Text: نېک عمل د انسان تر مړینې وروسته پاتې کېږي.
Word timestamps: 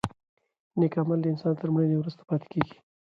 نېک 0.79 0.93
عمل 1.01 1.19
د 1.21 1.25
انسان 1.33 1.53
تر 1.61 1.67
مړینې 1.73 1.95
وروسته 1.97 2.21
پاتې 2.29 2.47
کېږي. 2.53 2.77